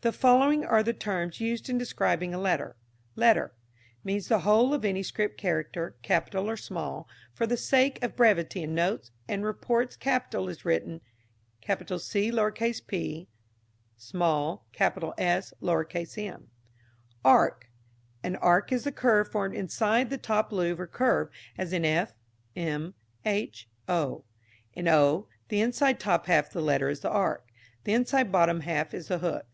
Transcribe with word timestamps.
The 0.00 0.12
following 0.12 0.64
are 0.64 0.84
the 0.84 0.92
terms 0.92 1.40
used 1.40 1.68
in 1.68 1.76
describing 1.76 2.32
a 2.32 2.38
letter: 2.38 2.76
Letter 3.16 3.56
means 4.04 4.28
the 4.28 4.38
whole 4.42 4.72
of 4.72 4.84
any 4.84 5.02
script 5.02 5.36
character, 5.40 5.96
capital 6.02 6.48
or 6.48 6.56
small. 6.56 7.08
For 7.32 7.48
the 7.48 7.56
sake 7.56 8.00
of 8.00 8.14
brevity 8.14 8.62
in 8.62 8.76
notes 8.76 9.10
and 9.26 9.44
reports 9.44 9.96
capital 9.96 10.48
is 10.48 10.64
written 10.64 11.00
Cp.; 11.66 13.26
small, 13.96 14.66
Sm. 14.70 16.36
Arc. 17.24 17.70
An 18.22 18.36
arc 18.36 18.70
is 18.72 18.84
the 18.84 18.92
curve 18.92 19.32
formed 19.32 19.54
inside 19.56 20.10
the 20.10 20.16
top 20.16 20.52
loop 20.52 20.78
or 20.78 20.86
curve, 20.86 21.28
as 21.56 21.72
in 21.72 21.84
f, 21.84 22.12
m, 22.54 22.94
h, 23.24 23.68
o. 23.88 24.22
In 24.74 24.86
o, 24.86 25.26
the 25.48 25.60
inside 25.60 25.98
top 25.98 26.26
half 26.26 26.46
of 26.46 26.52
the 26.52 26.60
letter 26.62 26.88
is 26.88 27.00
the 27.00 27.10
arc; 27.10 27.48
the 27.82 27.94
inside 27.94 28.30
bottom 28.30 28.60
half 28.60 28.94
is 28.94 29.08
the 29.08 29.18
hook. 29.18 29.44